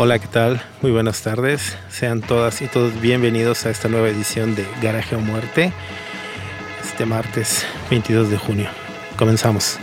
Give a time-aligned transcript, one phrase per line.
[0.00, 0.62] Hola, ¿qué tal?
[0.80, 1.76] Muy buenas tardes.
[1.88, 5.72] Sean todas y todos bienvenidos a esta nueva edición de Garaje o Muerte,
[6.88, 8.70] este martes 22 de junio.
[9.16, 9.76] Comenzamos.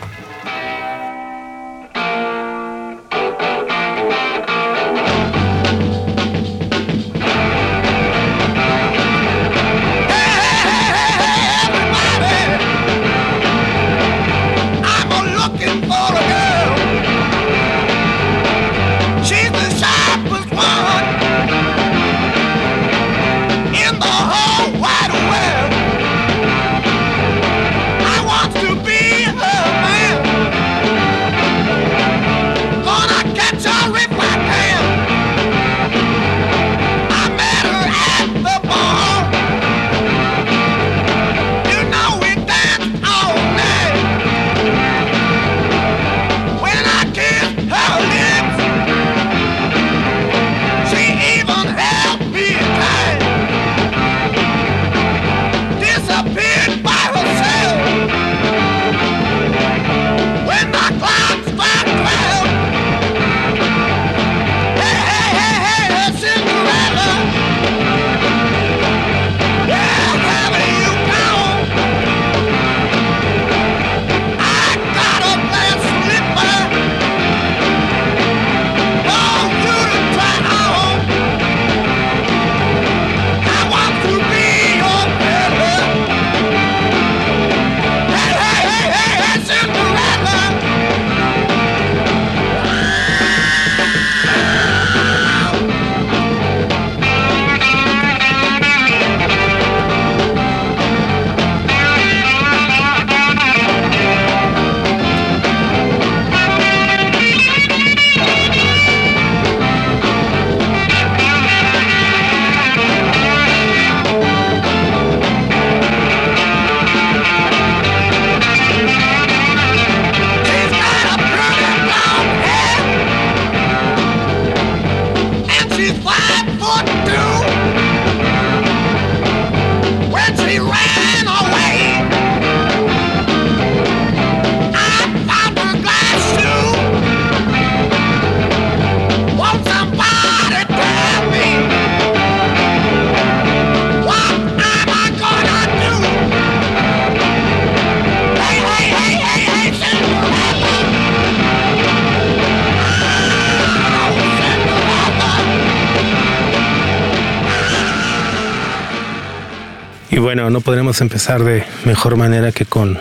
[160.95, 162.97] No podremos empezar de mejor manera que con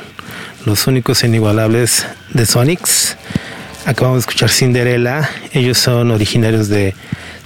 [0.65, 3.17] los únicos e inigualables de Sonics.
[3.87, 5.31] Acabamos de escuchar Cinderella.
[5.53, 6.95] Ellos son originarios de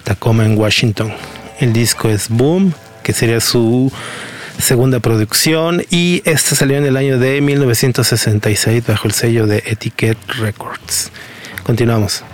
[0.05, 1.13] Tacoma en Washington.
[1.61, 2.73] El disco es Boom,
[3.03, 3.93] que sería su
[4.59, 10.19] segunda producción y este salió en el año de 1966 bajo el sello de Etiquette
[10.39, 11.11] Records.
[11.63, 12.25] Continuamos.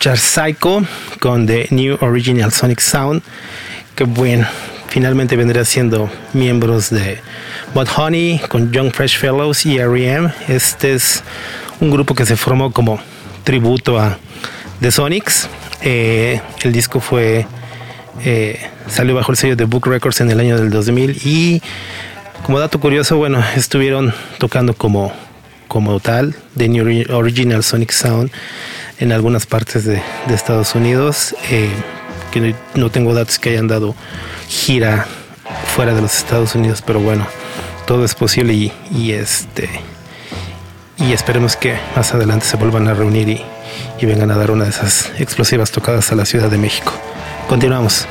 [0.00, 0.82] Escuchar Psycho
[1.20, 3.20] con The New Original Sonic Sound.
[3.94, 4.46] Que bueno,
[4.88, 7.18] finalmente vendrá siendo miembros de
[7.74, 10.32] Bud Honey con Young Fresh Fellows y R.E.M.
[10.48, 11.22] Este es
[11.80, 12.98] un grupo que se formó como
[13.44, 14.16] tributo a
[14.80, 15.50] The Sonics.
[15.82, 17.44] Eh, el disco fue
[18.24, 18.58] eh,
[18.88, 21.60] salió bajo el sello de Book Records en el año del 2000 y
[22.46, 25.12] como dato curioso, bueno, estuvieron tocando como
[25.70, 28.32] como tal The New Original Sonic Sound
[28.98, 31.36] en algunas partes de, Estados Unidos.
[31.48, 31.70] Eh,
[32.32, 33.94] que no tengo datos que hayan dado
[34.48, 35.06] gira
[35.74, 37.26] fuera de los Estados Unidos, pero bueno,
[37.86, 39.68] todo es posible y, este
[40.96, 43.42] y esperemos que más adelante se vuelvan a reunir y,
[44.00, 46.92] y vengan a dar una de esas explosivas tocadas a la Ciudad de México.
[47.48, 48.06] Continuamos.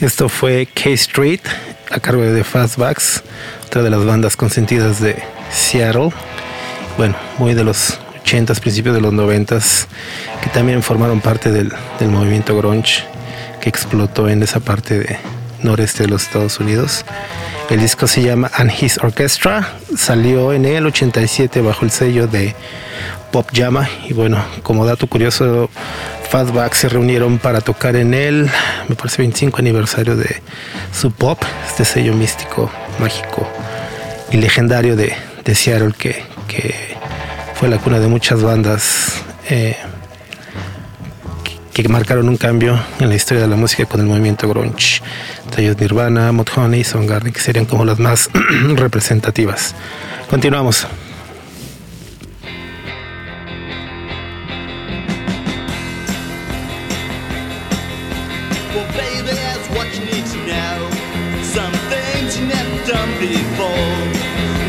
[0.00, 1.42] Esto fue K-Street
[1.90, 3.22] a cargo de Fastbacks,
[3.66, 6.08] otra de las bandas consentidas de Seattle.
[6.96, 9.88] Bueno, muy de los 80s, principios de los 90s,
[10.40, 11.70] que también formaron parte del,
[12.08, 13.04] movimiento grunge
[13.60, 15.18] que explotó en esa parte de
[15.62, 17.04] noreste de los Estados Unidos.
[17.68, 22.54] El disco se llama And His Orchestra, salió en el 87 bajo el sello de
[23.32, 25.68] Pop Jama y bueno, como dato curioso,
[26.30, 28.48] Fastback se reunieron para tocar en el,
[28.88, 30.40] me parece, 25 aniversario de
[30.92, 32.70] su pop, este sello místico,
[33.00, 33.50] mágico
[34.30, 35.12] y legendario de,
[35.52, 36.22] Seattle que,
[37.56, 39.76] fue la cuna de muchas bandas eh,
[41.74, 45.02] que, marcaron un cambio en la historia de la música con el movimiento grunge.
[45.52, 48.30] Tallos Nirvana, Mudhoney y Soundgarden, que serían como las más
[48.76, 49.74] representativas.
[50.30, 50.86] Continuamos.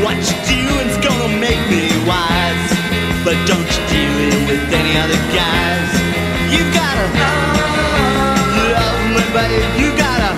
[0.02, 2.70] What you doing's gonna make me wise,
[3.24, 5.90] but don't you do it with any other guys.
[6.50, 7.06] You gotta
[8.74, 9.62] love me, babe.
[9.78, 10.34] You gotta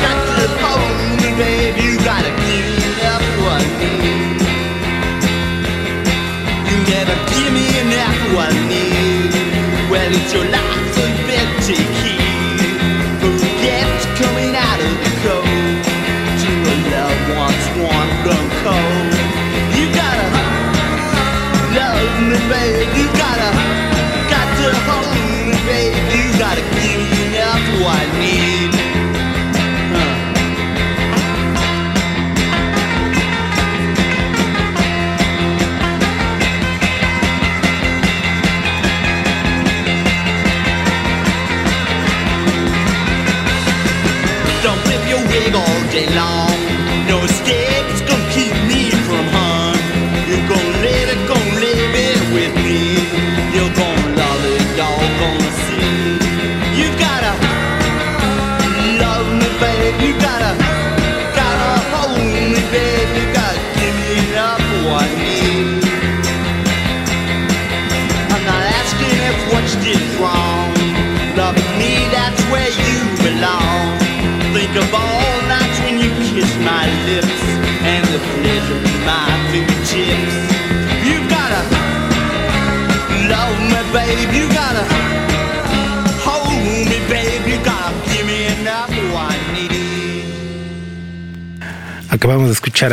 [0.00, 1.76] got to hold me, babe.
[1.76, 4.40] You gotta give up what I need.
[6.70, 9.32] You never give me enough what I need.
[9.90, 12.09] Well, it's your life, so you better take heed.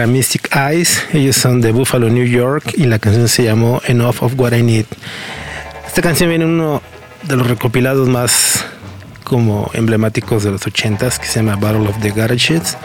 [0.06, 4.34] Mystic Eyes, ellos son de Buffalo, New York y la canción se llamó Enough of
[4.38, 4.86] What I Need.
[5.88, 6.82] Esta canción viene en uno
[7.24, 8.66] de los recopilados más
[9.24, 12.78] como emblemáticos de los 80s que se llama Battle of the Garages.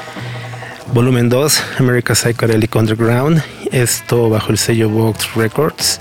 [0.94, 3.42] Volumen 2, America Psychedelic Underground.
[3.70, 6.00] Esto bajo el sello Vox Records.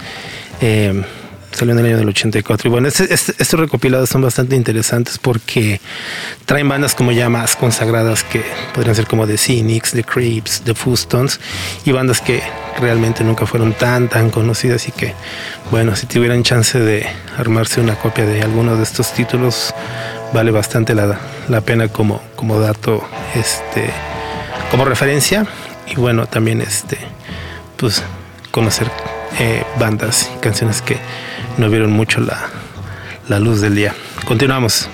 [0.61, 1.03] Eh,
[1.61, 2.67] salió en el año del 84.
[2.67, 5.79] Y bueno, este- este- estos recopilados son bastante interesantes porque
[6.45, 10.73] traen bandas como ya más consagradas que podrían ser como The Cynics, The Creeps, The
[10.73, 11.39] Fustons
[11.85, 12.41] y bandas que
[12.79, 15.13] realmente nunca fueron tan tan conocidas y que
[15.69, 17.05] bueno, si tuvieran chance de
[17.37, 19.71] armarse una copia de alguno de estos títulos
[20.33, 23.91] vale bastante la, la pena como, como dato este
[24.71, 25.45] como referencia
[25.85, 26.97] y bueno también este
[27.77, 28.01] pues
[28.49, 28.87] conocer
[29.39, 30.97] eh, bandas y canciones que
[31.57, 32.49] no vieron mucho la,
[33.27, 33.93] la luz del día.
[34.25, 34.89] Continuamos.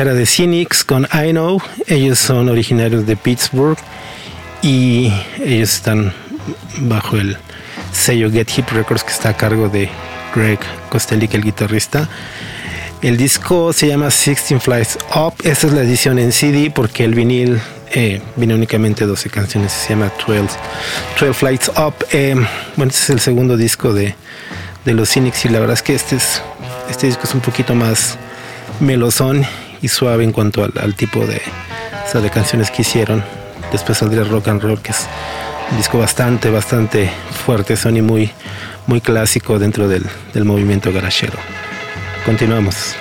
[0.00, 1.60] Escuchar a The Cynics con I Know.
[1.86, 3.76] Ellos son originarios de Pittsburgh
[4.62, 5.12] y
[5.44, 6.14] ellos están
[6.78, 7.36] bajo el
[7.92, 9.90] sello Get Hip Records que está a cargo de
[10.34, 12.08] Greg Kostelik, el guitarrista.
[13.02, 15.34] El disco se llama Sixteen Flights Up.
[15.42, 17.60] Esta es la edición en CD porque el vinil
[17.92, 19.70] eh, viene únicamente 12 canciones.
[19.70, 20.56] Se llama 12,
[21.20, 21.94] 12 Flights Up.
[22.12, 22.34] Eh,
[22.76, 24.14] bueno, este es el segundo disco de,
[24.86, 26.40] de los Cynics y la verdad es que este, es,
[26.88, 28.16] este disco es un poquito más
[28.80, 29.44] melosón
[29.82, 31.40] y suave en cuanto al, tipo de,
[32.12, 33.24] de canciones que hicieron.
[33.72, 35.06] Después saldría Rock and Roll, que es
[35.70, 37.10] un disco bastante, bastante
[37.46, 38.30] fuerte, Sony muy,
[38.86, 41.38] muy clásico dentro del, del movimiento garachero.
[42.24, 42.96] Continuamos.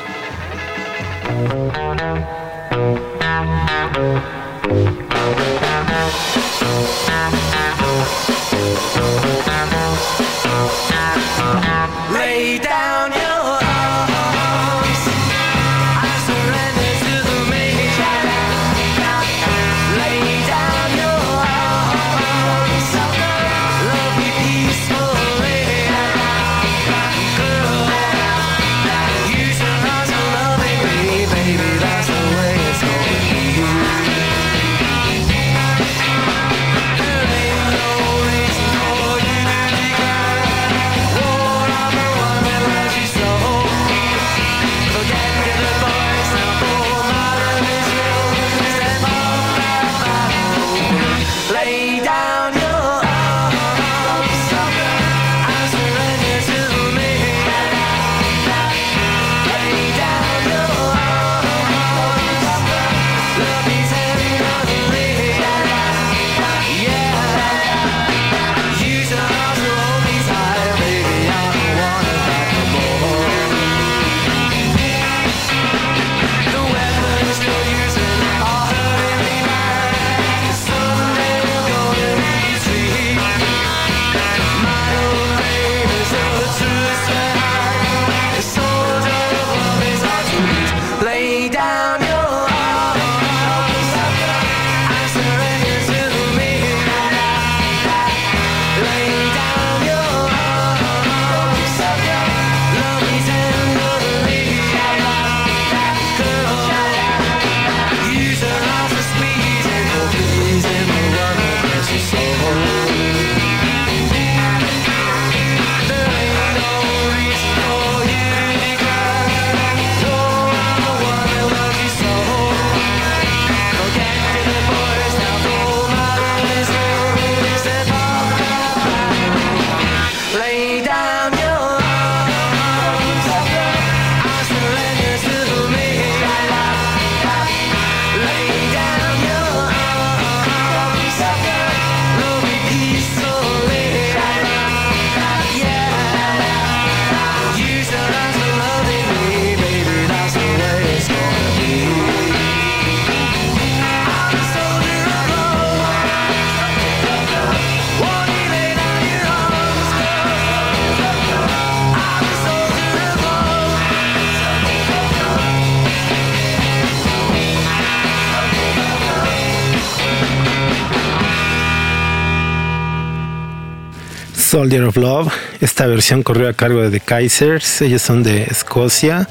[174.49, 175.31] Soldier of Love.
[175.61, 177.83] Esta versión corrió a cargo de The Kaisers.
[177.83, 179.29] Ellos son de Escocia.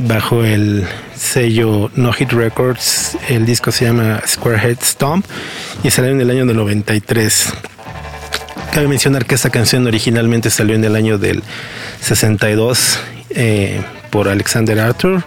[0.00, 5.24] Bajo el sello No Hit Records, el disco se llama Squarehead Stomp
[5.84, 7.52] y salió en el año del 93.
[8.72, 11.44] Cabe mencionar que esta canción originalmente salió en el año del
[12.00, 12.98] 62
[13.30, 15.22] eh, por Alexander Arthur.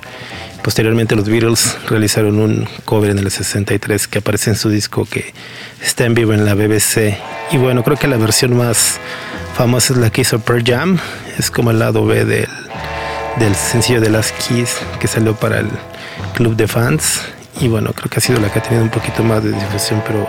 [0.63, 5.33] Posteriormente los Beatles realizaron un cover en el 63 que aparece en su disco que
[5.81, 7.17] está en vivo en la BBC
[7.51, 8.97] y bueno, creo que la versión más
[9.55, 10.97] famosa es la que hizo Pearl Jam.
[11.37, 12.47] Es como el lado B del,
[13.37, 15.69] del sencillo de las Keys que salió para el
[16.33, 17.21] club de fans.
[17.59, 20.01] Y bueno, creo que ha sido la que ha tenido un poquito más de difusión,
[20.07, 20.27] pero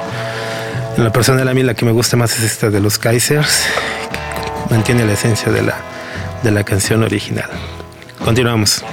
[0.96, 3.64] en la personal a mí la que me gusta más es esta de los Kaisers,
[4.68, 5.76] mantiene la esencia de la,
[6.42, 7.48] de la canción original.
[8.22, 8.84] Continuamos.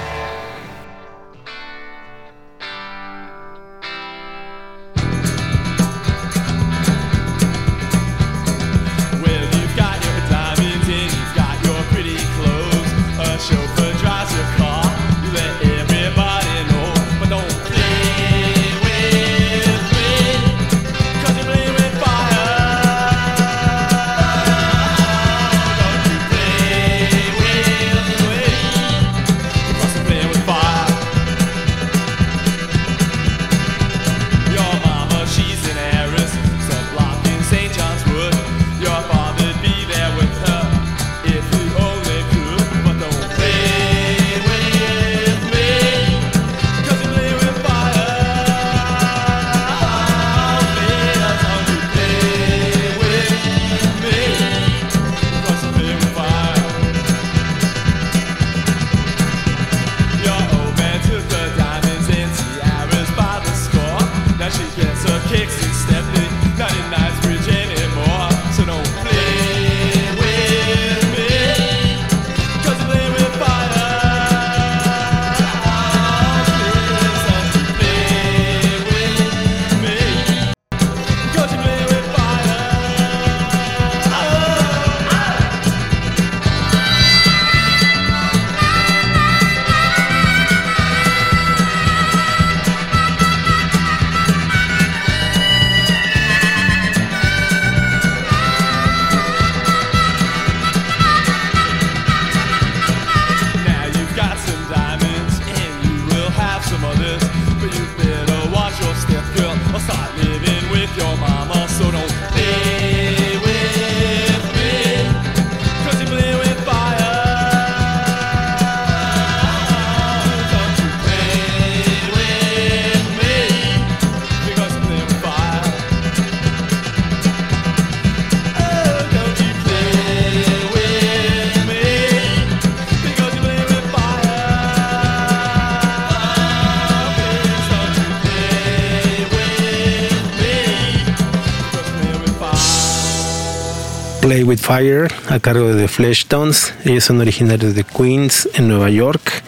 [144.52, 146.74] With Fire a cargo de The Fleshtones.
[146.84, 149.42] Ellos son originarios de Queens en Nueva York.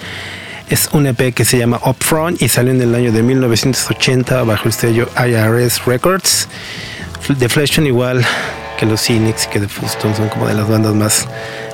[0.70, 4.66] Es un EP que se llama Upfront y salió en el año de 1980 bajo
[4.66, 6.48] el sello IRS Records.
[7.38, 8.24] The Fleshtones igual
[8.78, 11.28] que los Cynics que The Fleshtones son como de las bandas más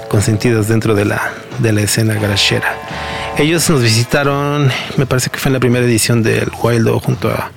[0.08, 2.74] consentidas dentro de la, de la escena garachera.
[3.38, 7.52] Ellos nos visitaron, me parece que fue en la primera edición del Wildo junto a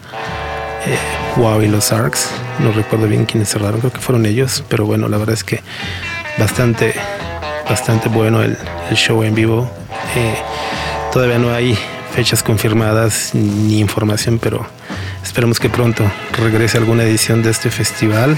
[0.86, 2.30] eh, Wow y los Arcs.
[2.60, 5.62] No recuerdo bien quiénes cerraron, creo que fueron ellos, pero bueno, la verdad es que
[6.38, 6.94] bastante,
[7.68, 8.56] bastante bueno el,
[8.94, 9.70] show en vivo.
[10.16, 10.36] Eh,
[11.12, 11.78] todavía no hay
[12.14, 14.68] fechas confirmadas ni información, pero
[15.24, 16.04] esperemos que pronto
[16.38, 18.38] regrese alguna edición de este festival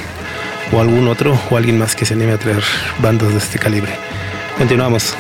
[0.72, 2.64] o algún otro o alguien más que se anime a traer
[3.00, 3.92] bandas de este calibre.
[4.58, 5.16] Continuamos.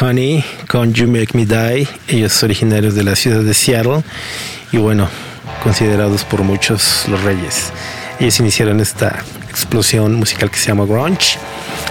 [0.00, 1.88] Honey con You Make Me Die.
[2.08, 4.02] Ellos originarios de la ciudad de Seattle
[4.72, 5.08] y bueno,
[5.62, 7.72] considerados por muchos los reyes.
[8.20, 11.38] Ellos iniciaron esta explosión musical que se llama grunge.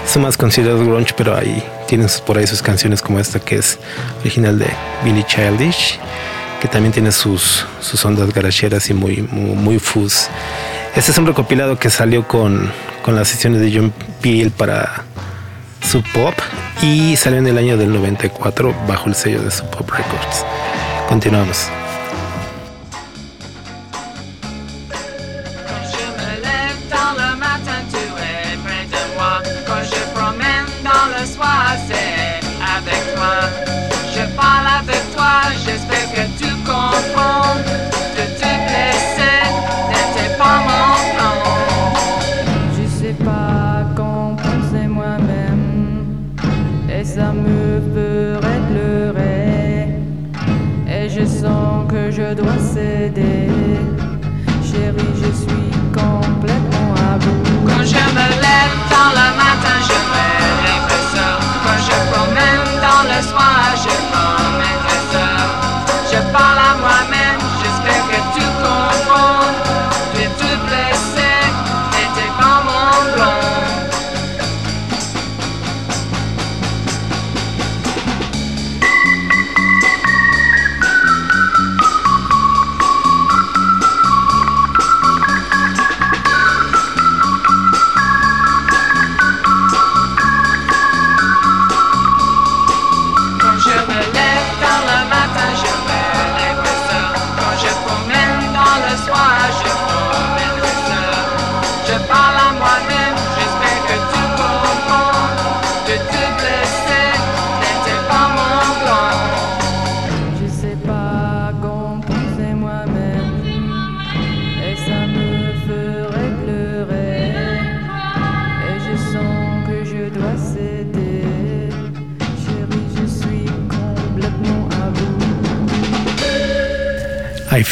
[0.07, 3.79] Son más considerados grunge, pero ahí tienen por ahí sus canciones como esta que es
[4.21, 4.67] original de
[5.03, 5.99] Billy Childish,
[6.61, 10.27] que también tiene sus, sus ondas garacheras y muy, muy, muy fuzz.
[10.95, 12.71] Este es un recopilado que salió con,
[13.03, 15.03] con las sesiones de John Peel para
[15.85, 16.33] su pop
[16.81, 20.45] y salió en el año del 94 bajo el sello de Sub Pop Records.
[21.07, 21.69] Continuamos.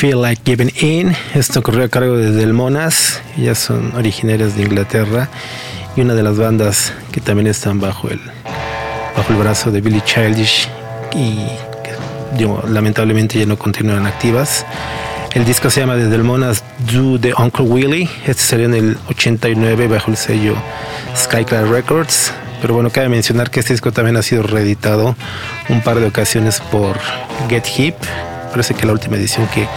[0.04, 1.16] Feel Like Giving In.
[1.34, 3.22] Esto ocurrió a cargo de Delmonas.
[3.38, 5.30] Ellas son originarias de Inglaterra
[5.96, 8.20] y una de las bandas que también están bajo el,
[9.16, 10.68] bajo el brazo de Billy Childish
[11.16, 11.38] y
[12.36, 14.66] que lamentablemente ya no continúan activas.
[15.34, 18.10] El disco se llama Desde el Monas Do de Uncle Willie.
[18.28, 20.56] Este salió en el 89 bajo el sello
[21.16, 22.34] Skyclad Records.
[22.62, 25.16] Pero bueno, cabe mencionar que este disco también ha sido reeditado
[25.70, 27.00] un par de ocasiones por
[27.48, 27.96] Get Hip.
[28.54, 29.68] Parece que la última edición que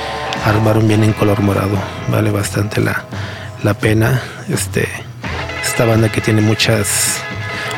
[0.44, 1.78] armaron viene en color morado.
[2.08, 3.06] Vale bastante la,
[3.62, 4.20] la pena.
[4.50, 4.86] Este,
[5.64, 7.22] esta banda que tiene muchas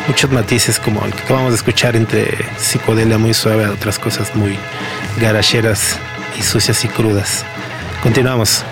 [0.08, 2.26] muchos matices como el que acabamos de escuchar entre
[2.58, 4.58] psicodelia muy suave a otras cosas muy
[5.20, 5.98] garacheras
[6.37, 7.44] y sucias y crudas.
[8.02, 8.64] Continuamos.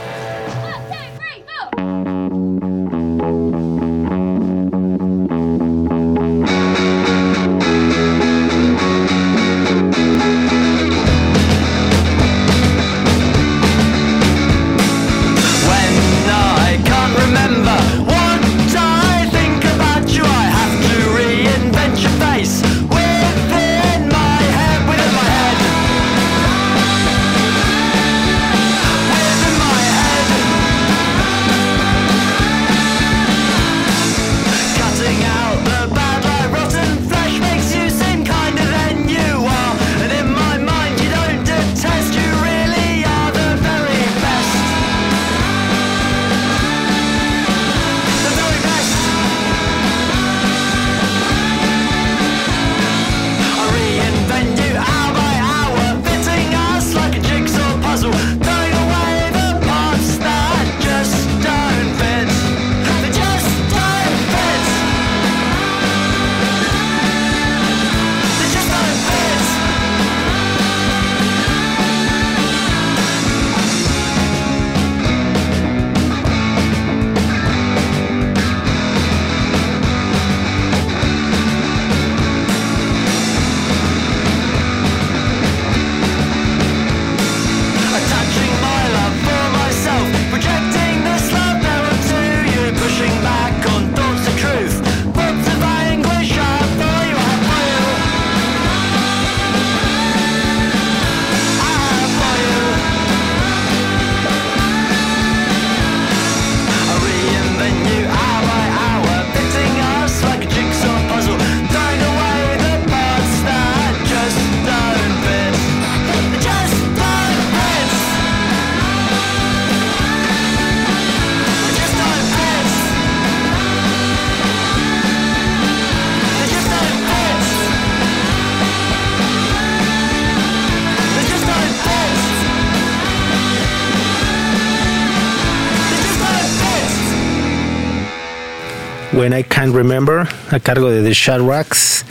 [139.32, 142.04] I Can't Remember, a cargo de The Shadracks.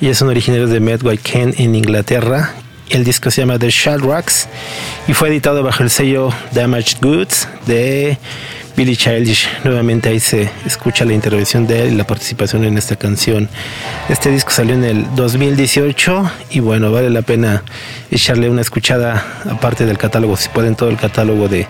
[0.00, 2.52] Y son originarios de Medway Ken en Inglaterra.
[2.90, 4.46] El disco se llama The Shadracks
[5.08, 8.18] y fue editado bajo el sello Damaged Goods de
[8.76, 9.48] Billy Childish.
[9.64, 13.48] Nuevamente ahí se escucha la intervención de él y la participación en esta canción.
[14.08, 17.62] Este disco salió en el 2018 y bueno, vale la pena
[18.10, 21.66] echarle una escuchada aparte del catálogo, si pueden todo el catálogo de,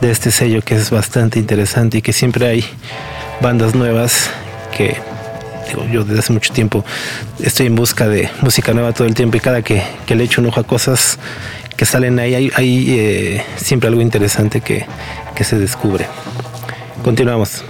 [0.00, 2.64] de este sello que es bastante interesante y que siempre hay
[3.40, 4.30] bandas nuevas
[4.76, 4.96] que
[5.92, 6.84] yo desde hace mucho tiempo
[7.38, 10.40] estoy en busca de música nueva todo el tiempo y cada que, que le echo
[10.40, 11.18] un ojo a cosas
[11.76, 14.84] que salen ahí hay, hay eh, siempre algo interesante que,
[15.34, 16.06] que se descubre.
[17.02, 17.64] Continuamos.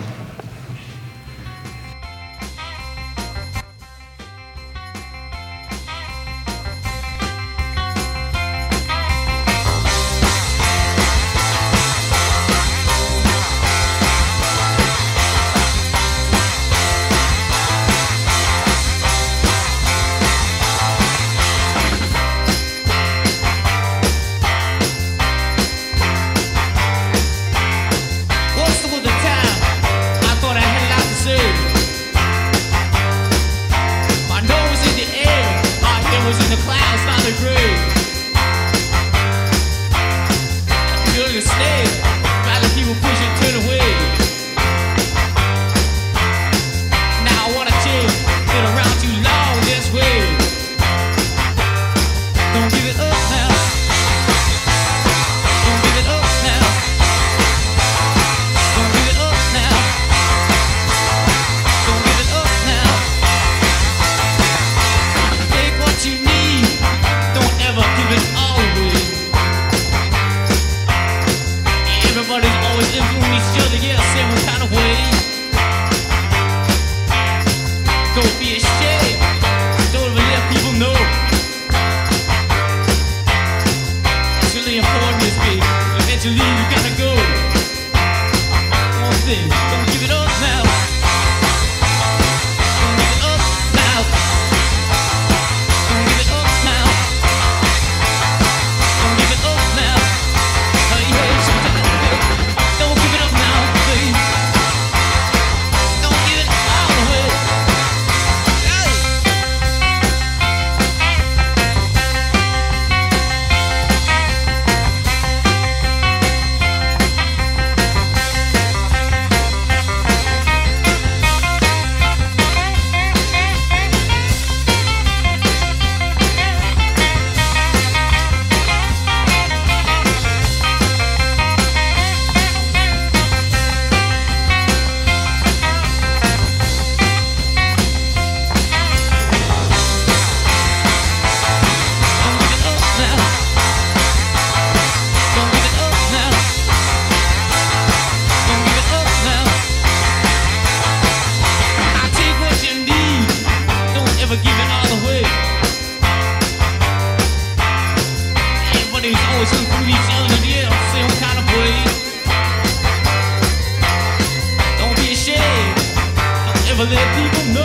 [166.81, 167.60] never let people know.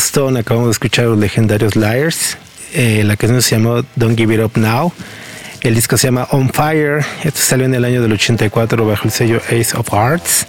[0.00, 2.38] Boston acabamos de escuchar los legendarios Liars.
[2.72, 4.94] Eh, la canción se llamó Don't Give It Up Now.
[5.60, 7.04] El disco se llama On Fire.
[7.22, 10.46] Esto salió en el año del 84 bajo el sello Ace of Hearts.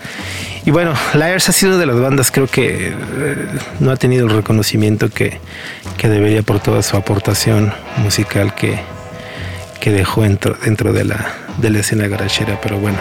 [0.65, 3.47] Y bueno, Liars ha sido de las bandas, creo que eh,
[3.81, 5.37] no ha tenido el reconocimiento que,
[5.97, 8.79] que, debería por toda su aportación musical que,
[9.81, 12.61] que dejó dentro, dentro de, la, de la escena garachera.
[12.61, 12.99] Pero bueno,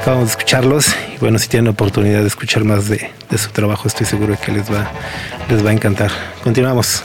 [0.00, 3.50] acabamos de escucharlos y bueno, si tienen la oportunidad de escuchar más de, de su
[3.50, 4.90] trabajo, estoy seguro que les va,
[5.50, 6.10] les va a encantar.
[6.42, 7.04] Continuamos.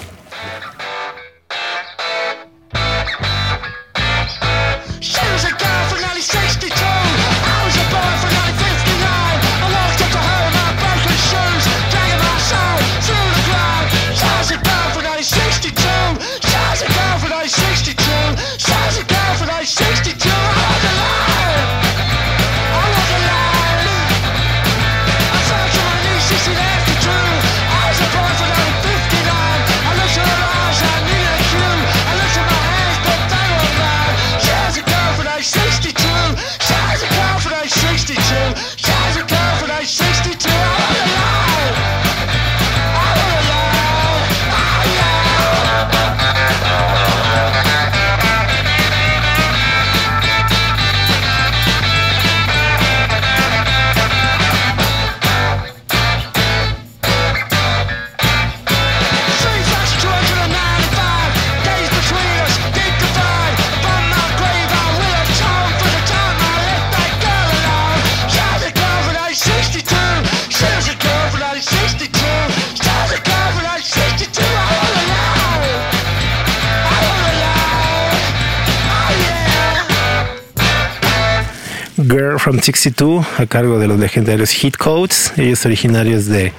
[82.46, 86.54] From 62 a cargo de los legendarios Hit Codes, ellos originarios de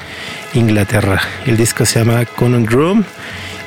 [0.52, 1.20] Inglaterra.
[1.46, 3.04] El disco se llama Conan Drum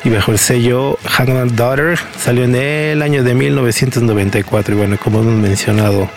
[0.03, 1.97] y bajo el sello Hangman Daughter.
[2.21, 6.09] Salió en el año de 1994 y bueno como hemos mencionado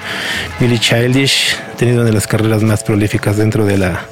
[0.59, 4.05] Billy Childish ha tenido una de las carreras más prolíficas dentro de la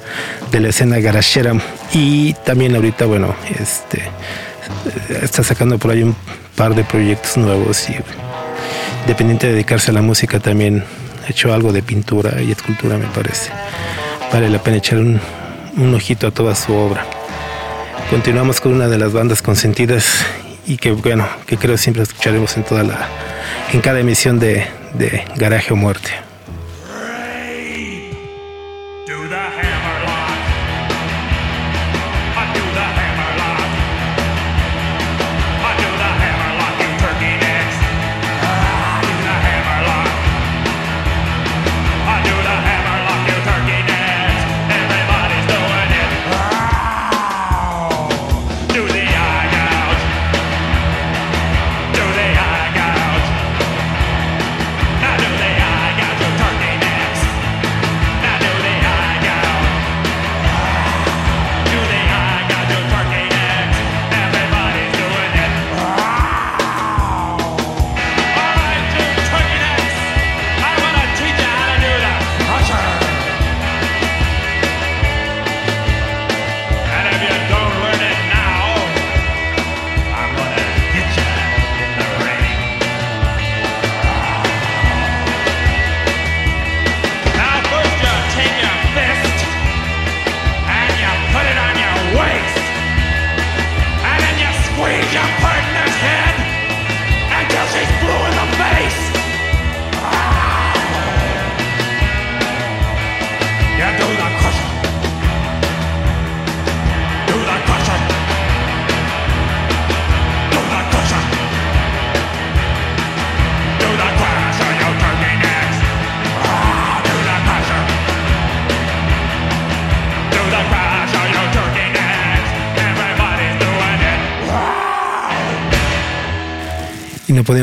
[0.52, 1.54] de la escena garachera.
[1.92, 4.04] Y también ahorita bueno este
[5.20, 6.14] está sacando por ahí un
[6.54, 7.96] par de proyectos nuevos y
[9.08, 10.84] dependiente de dedicarse a la música también
[11.30, 13.50] hecho algo de pintura y escultura, me parece.
[14.32, 15.20] Vale la pena echar un,
[15.94, 17.06] ojito a toda su obra.
[18.10, 20.24] Continuamos con una de las bandas consentidas
[20.66, 23.08] y que bueno, que creo siempre escucharemos en toda la,
[23.72, 26.29] en cada emisión de, de Garaje o Muerte.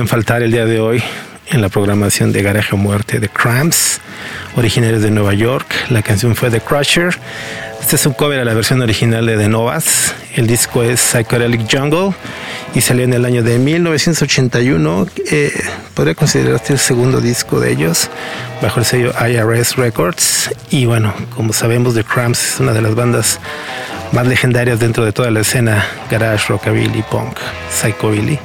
[0.08, 1.04] Faltar el día de hoy
[1.48, 4.00] en la programación de Garaje Muerte de Cramps,
[4.56, 5.68] originarios de Nueva York.
[5.90, 7.18] La canción fue The Crusher.
[7.82, 10.16] Este es a la versión original de The Novas.
[10.36, 12.14] El disco es Psychedelic Jungle
[12.74, 15.08] y salió en el año de 1981.
[15.30, 15.52] Eh,
[15.94, 18.10] podría considerarse el segundo disco de ellos
[18.62, 20.50] bajo el sello IRS Records.
[20.70, 23.40] Y bueno, como sabemos, The Cramps es una de las bandas
[24.14, 27.38] más legendarias dentro de toda la escena garage, rockabilly, punk,
[27.72, 28.40] psychobilly.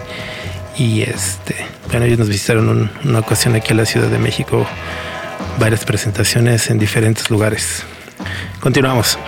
[0.77, 4.67] Y este, bueno, ellos nos visitaron una ocasión aquí en la Ciudad de México,
[5.59, 7.85] varias presentaciones en diferentes lugares.
[8.61, 9.19] Continuamos.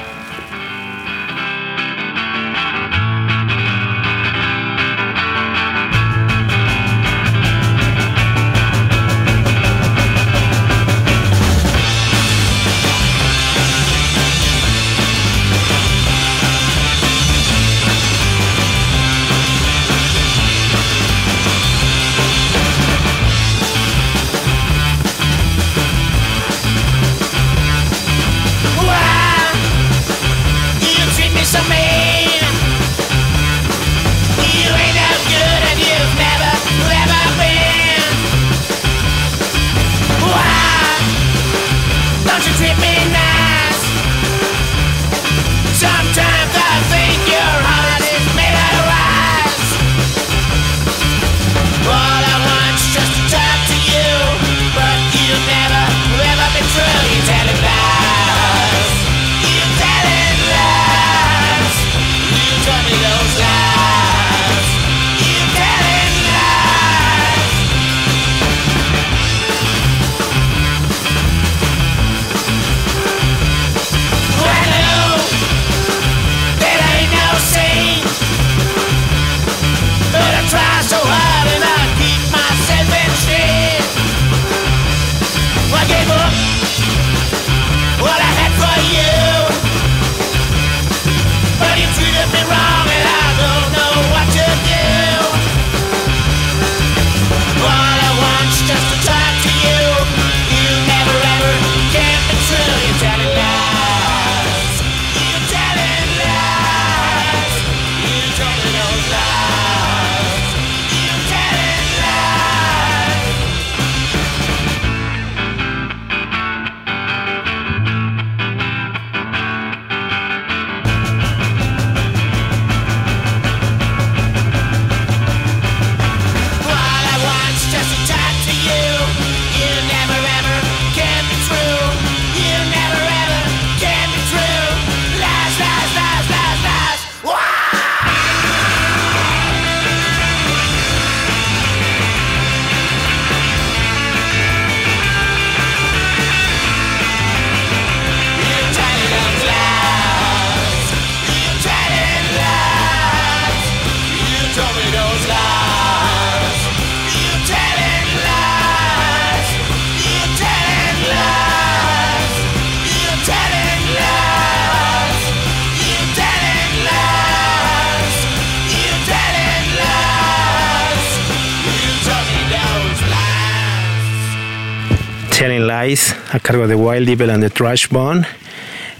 [176.34, 178.26] A cargo de Wild Evil and the Trash Bone.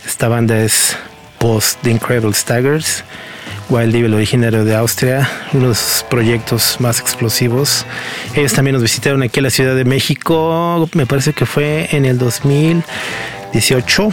[0.07, 0.97] Esta banda es
[1.41, 3.03] post The Incredible Staggers.
[3.69, 7.87] Wild Evil, originario de Austria, uno de sus proyectos más explosivos.
[8.37, 12.05] Ellos también nos visitaron aquí en la Ciudad de México, me parece que fue en
[12.05, 14.11] el 2018,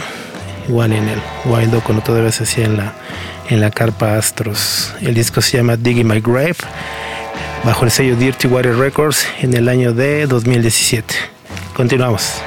[0.68, 2.92] igual en el Wild cuando todavía se hacía en la,
[3.50, 4.92] en la carpa Astros.
[5.00, 6.56] El disco se llama Digging My Grave,
[7.62, 11.14] bajo el sello Dirty Water Records en el año de 2017.
[11.74, 12.42] Continuamos.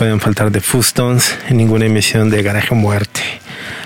[0.00, 3.20] Pueden faltar The Fustones en ninguna emisión de Garaje Muerte.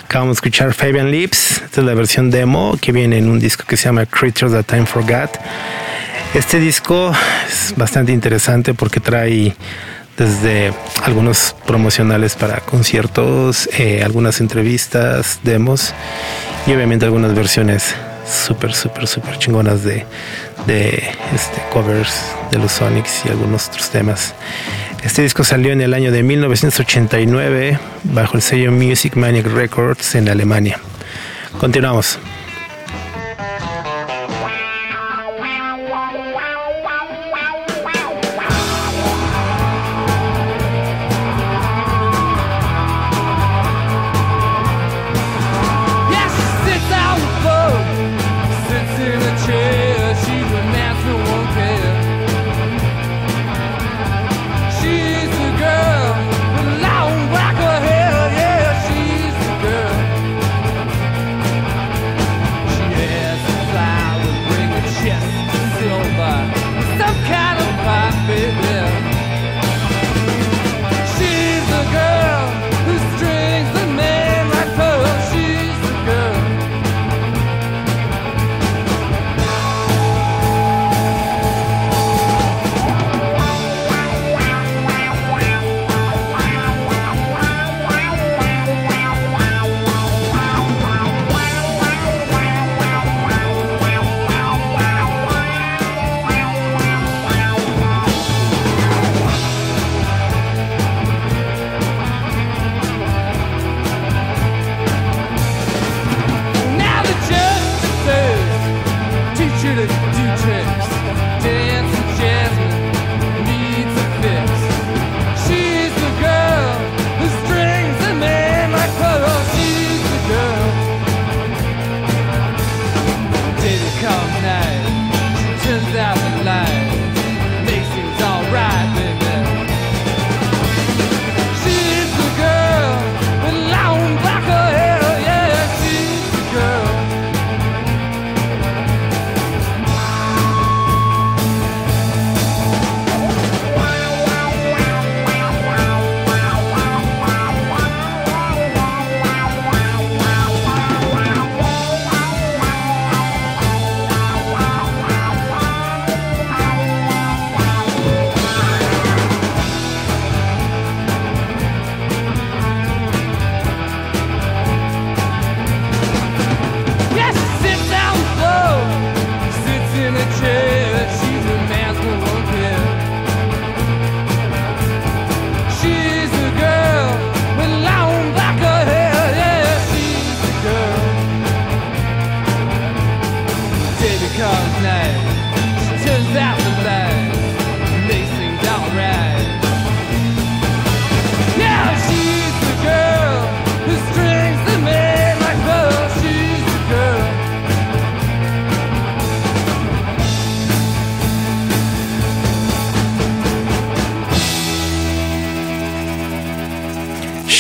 [0.05, 3.65] Acabamos de escuchar Fabian Lips, esta es la versión demo que viene en un disco
[3.67, 5.31] que se llama Creatures That Time Forgot.
[6.33, 7.13] Este disco
[7.49, 9.57] es bastante interesante porque trae
[10.17, 15.95] desde algunos promocionales para conciertos, eh, algunas entrevistas, demos
[16.65, 17.93] y obviamente algunas versiones
[18.25, 20.07] súper, súper, súper chingonas de,
[20.69, 20.91] de
[21.35, 22.15] este, covers
[22.53, 24.33] de los Sonics y algunos otros temas.
[25.05, 30.31] Este disco salió en el año de 1989 bajo el sello Music Maniac Records en
[30.31, 30.81] Alemania.
[31.59, 32.19] Continuamos.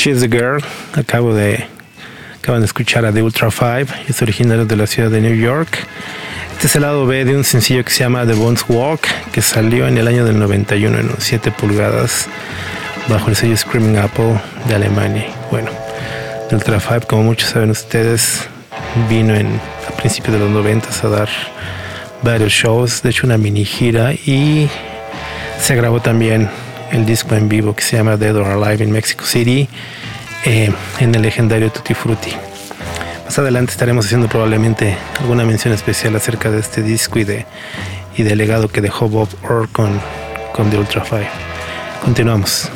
[0.05, 0.63] She's the Girl.
[0.95, 1.65] Acabo de,
[2.39, 3.91] acaban de escuchar a The Ultra 5.
[4.07, 5.79] Es originario de la ciudad de New York.
[6.53, 9.01] Este es el lado B de un sencillo que se llama The Bones Walk,
[9.33, 12.27] que salió en el año del 91 en 7 pulgadas
[13.09, 14.39] bajo el sello Screaming Apple
[14.69, 15.29] de Alemania.
[15.51, 15.71] Bueno,
[16.51, 18.47] The Ultra 5, como muchos saben ustedes,
[19.09, 21.31] vino en, a principios de los 90 a dar
[22.21, 24.69] varios shows, de hecho una mini gira y
[25.59, 26.51] se grabó también
[26.95, 29.69] el disco en vivo que se llama Dead or Alive en Mexico City
[30.45, 30.71] eh,
[31.01, 32.33] en el legendario Tutti Frutti.
[33.25, 37.47] Más adelante estaremos haciendo probablemente alguna mención especial acerca de este disco y, de,
[38.17, 40.01] y del legado que dejó Bob Orr con,
[40.53, 41.29] con The Ultra Five.
[42.05, 42.71] Continuamos.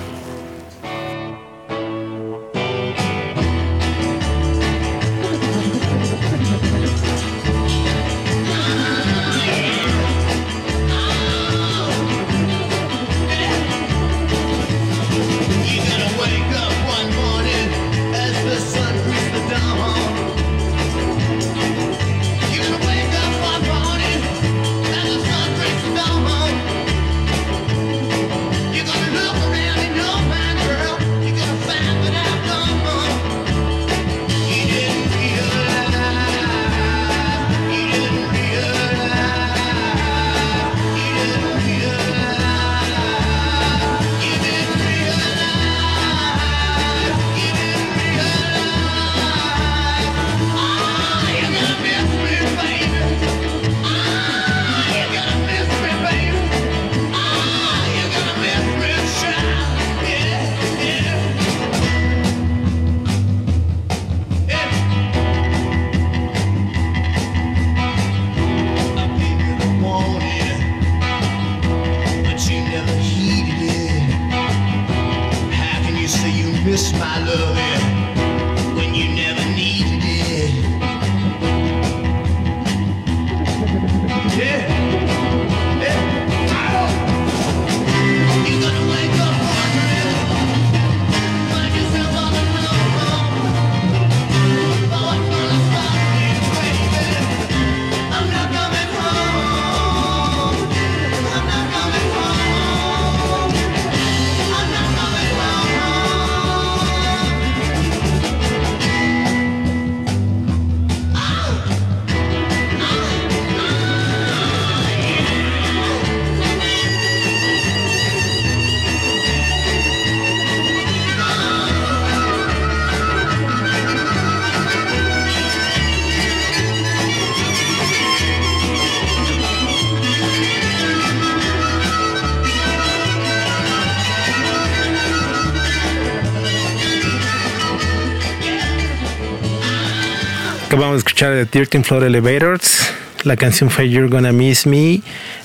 [141.19, 142.93] Escuchar de 13 Floor Elevators.
[143.25, 145.01] La canción fue You're Gonna Miss Me.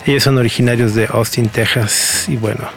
[0.06, 2.26] Ellos son originarios de Austin, Texas.
[2.28, 2.70] Y bueno,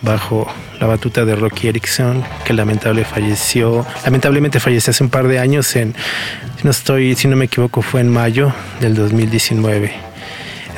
[0.00, 5.40] bajo la batuta de Rocky Erickson, que lamentable falleció, lamentablemente falleció hace un par de
[5.40, 5.94] años, en,
[6.56, 9.92] si no estoy, si no me equivoco, fue en mayo del 2019.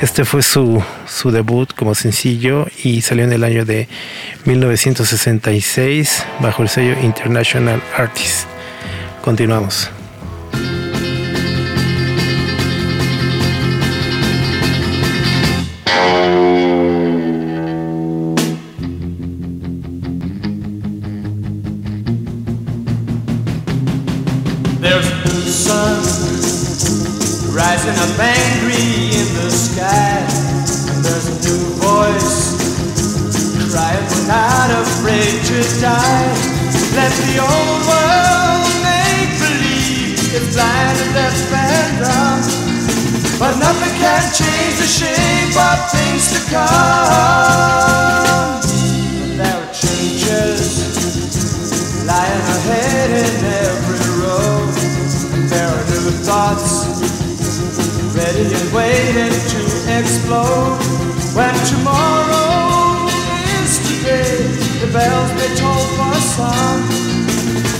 [0.01, 3.87] Este fue su, su debut como sencillo y salió en el año de
[4.43, 8.45] 1966 bajo el sello International Artist.
[9.21, 9.94] Continuamos.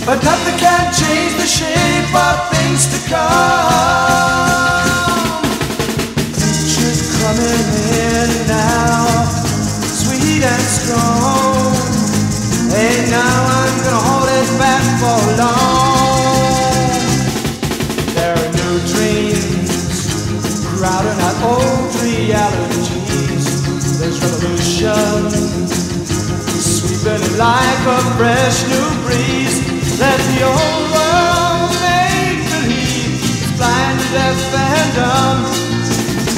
[0.06, 3.65] But nothing can change the shape of things to come.
[27.38, 29.60] Like a fresh new breeze.
[30.00, 33.20] Let the old world make believe
[33.60, 35.40] blind, deaf, and dumb.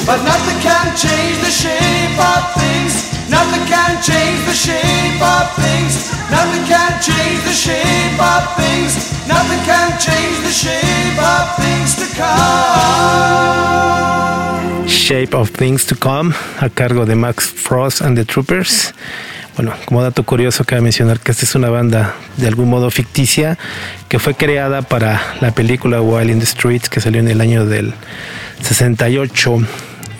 [0.06, 2.94] But nothing can change the shape of things.
[3.30, 6.10] Nothing can change the shape of things.
[6.30, 8.92] Nothing can change the shape of things.
[9.28, 13.38] Nothing can change the shape of things to come.
[14.88, 18.92] Shape of Things to Come, a cargo de Max Frost and the Troopers.
[19.58, 23.58] Bueno, como dato curioso cabe mencionar que esta es una banda de algún modo ficticia
[24.08, 27.66] que fue creada para la película Wild in the Streets que salió en el año
[27.66, 27.92] del
[28.62, 29.58] 68.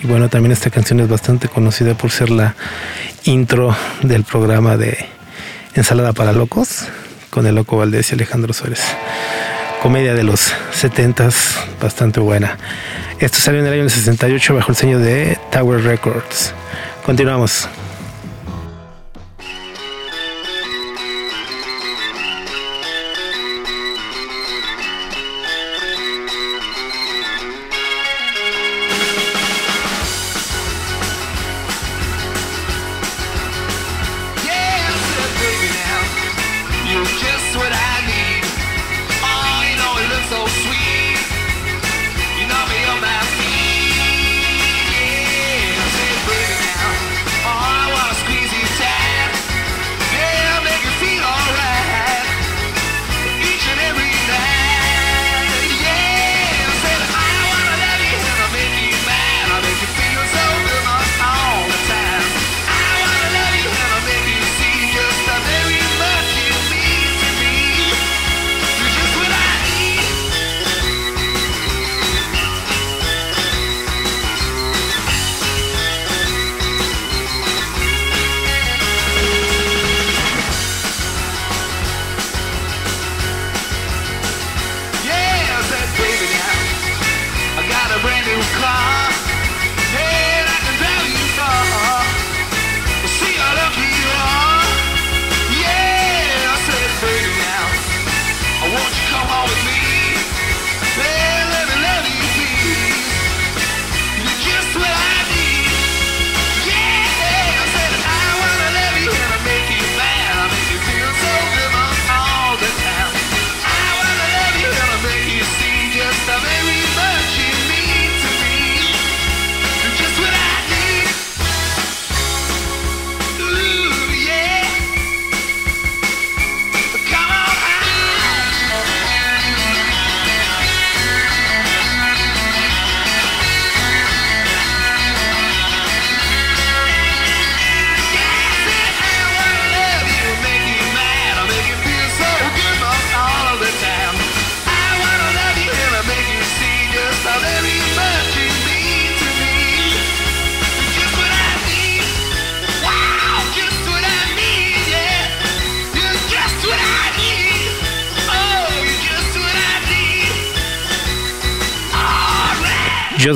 [0.02, 2.56] Y bueno, también esta canción es bastante conocida por ser la
[3.26, 5.06] intro del programa de
[5.72, 6.86] Ensalada para Locos
[7.30, 8.82] con el Loco Valdés y Alejandro Suárez.
[9.80, 11.34] Comedia de los 70s,
[11.80, 12.58] bastante buena.
[13.20, 16.54] Esto salió en el año 68 bajo el sello de Tower Records.
[17.06, 17.68] Continuamos.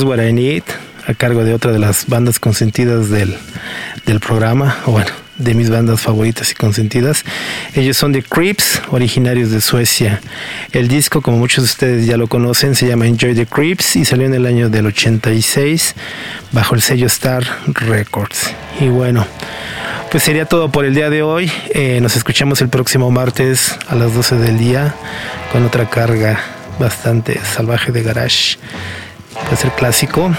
[0.02, 0.64] Just What I Need,
[1.06, 3.36] a cargo de otra de las bandas consentidas del,
[4.04, 7.24] del programa, o bueno, de mis bandas favoritas y consentidas.
[7.74, 10.20] Ellos son The Creeps, originarios de Suecia.
[10.72, 14.04] El disco, como muchos de ustedes ya lo conocen, se llama Enjoy the Creeps y
[14.04, 15.94] salió en el año del 86
[16.50, 18.52] bajo el sello Star Records.
[18.80, 19.24] Y bueno,
[20.10, 21.52] pues sería todo por el día de hoy.
[21.74, 24.96] Eh, nos escuchamos el próximo martes a las 12 del día
[25.52, 26.40] con otra carga
[26.80, 28.58] bastante salvaje de garage.
[29.34, 30.30] Puede ser clásico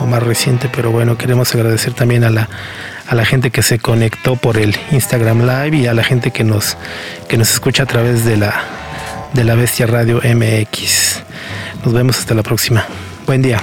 [0.00, 2.48] o más reciente, pero bueno, queremos agradecer también a la
[3.08, 6.44] a la gente que se conectó por el Instagram Live y a la gente que
[6.44, 6.76] nos,
[7.28, 8.54] que nos escucha a través de la,
[9.32, 11.22] de la Bestia Radio MX.
[11.84, 12.84] Nos vemos hasta la próxima.
[13.26, 13.60] Buen día.